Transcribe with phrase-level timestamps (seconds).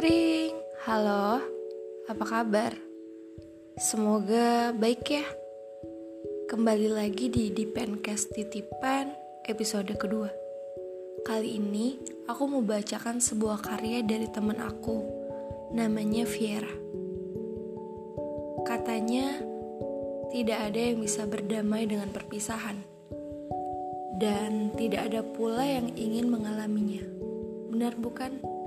[0.00, 1.44] Halo,
[2.08, 2.72] apa kabar?
[3.76, 5.28] Semoga baik ya.
[6.48, 9.12] Kembali lagi di Dipencast Titipan
[9.44, 10.32] episode kedua.
[11.20, 15.04] Kali ini aku mau bacakan sebuah karya dari teman aku,
[15.76, 16.72] namanya Viera.
[18.64, 19.36] Katanya,
[20.32, 22.80] tidak ada yang bisa berdamai dengan perpisahan.
[24.16, 27.04] Dan tidak ada pula yang ingin mengalaminya.
[27.68, 28.59] Benar bukan?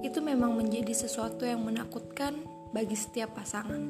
[0.00, 2.40] Itu memang menjadi sesuatu yang menakutkan
[2.72, 3.82] bagi setiap pasangan.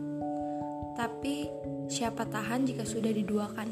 [0.98, 1.46] Tapi,
[1.86, 3.70] siapa tahan jika sudah diduakan?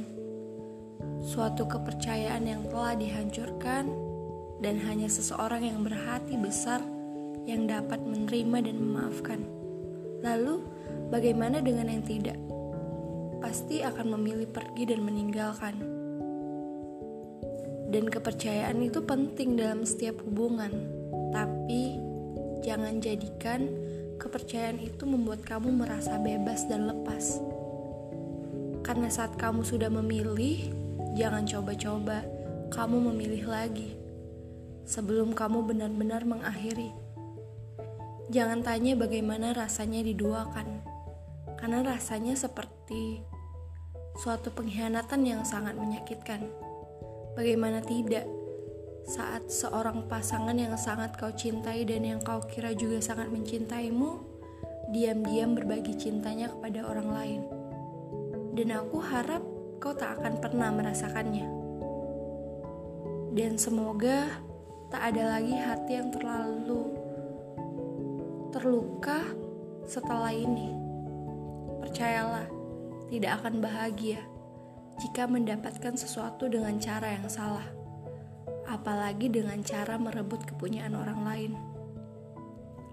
[1.20, 4.10] Suatu kepercayaan yang telah dihancurkan,
[4.60, 6.84] dan hanya seseorang yang berhati besar
[7.48, 9.40] yang dapat menerima dan memaafkan.
[10.20, 10.60] Lalu,
[11.08, 12.36] bagaimana dengan yang tidak?
[13.40, 15.74] Pasti akan memilih pergi dan meninggalkan.
[17.90, 20.70] Dan kepercayaan itu penting dalam setiap hubungan,
[21.32, 22.09] tapi
[22.60, 23.68] Jangan jadikan
[24.20, 27.40] kepercayaan itu membuat kamu merasa bebas dan lepas.
[28.84, 30.72] Karena saat kamu sudah memilih,
[31.16, 32.24] jangan coba-coba
[32.68, 33.90] kamu memilih lagi
[34.84, 36.92] sebelum kamu benar-benar mengakhiri.
[38.30, 40.86] Jangan tanya bagaimana rasanya diduakan,
[41.58, 43.26] karena rasanya seperti
[44.18, 46.46] suatu pengkhianatan yang sangat menyakitkan.
[47.34, 48.40] Bagaimana tidak?
[49.06, 54.20] Saat seorang pasangan yang sangat kau cintai dan yang kau kira juga sangat mencintaimu,
[54.93, 57.43] diam-diam berbagi cintanya kepada orang lain.
[58.52, 59.43] Dan aku harap
[59.80, 61.46] kau tak akan pernah merasakannya.
[63.32, 64.26] Dan semoga
[64.91, 66.82] tak ada lagi hati yang terlalu
[68.50, 69.22] terluka
[69.87, 70.75] setelah ini.
[71.81, 72.50] Percayalah,
[73.09, 74.21] tidak akan bahagia
[74.98, 77.79] jika mendapatkan sesuatu dengan cara yang salah
[78.71, 81.53] apalagi dengan cara merebut kepunyaan orang lain.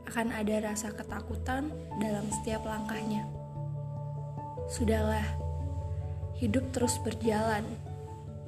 [0.10, 1.70] Akan ada rasa ketakutan
[2.02, 3.30] dalam setiap langkahnya.
[4.66, 5.24] Sudahlah,
[6.42, 7.64] hidup terus berjalan,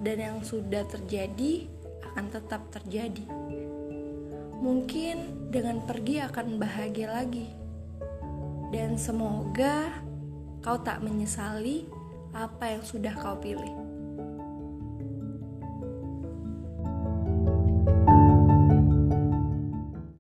[0.02, 1.70] dan yang sudah terjadi
[2.12, 3.24] akan tetap terjadi.
[4.60, 7.48] Mungkin dengan pergi akan bahagia lagi,
[8.74, 9.94] dan semoga
[10.60, 11.88] kau tak menyesali
[12.36, 13.89] apa yang sudah kau pilih.